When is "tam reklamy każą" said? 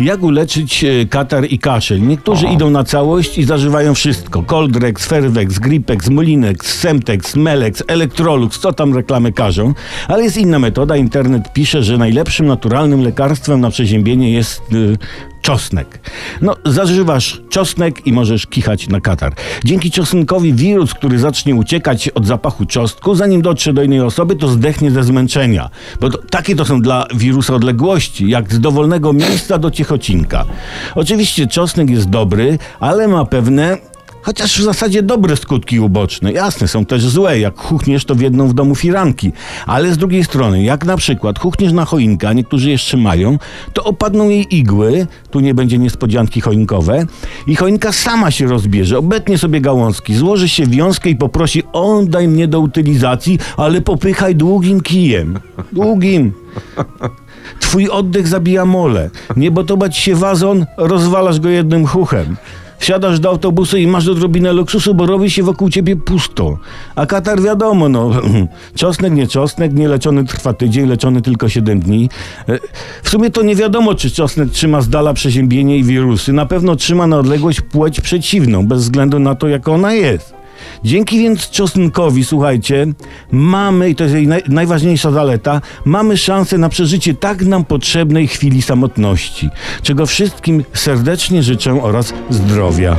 8.72-9.74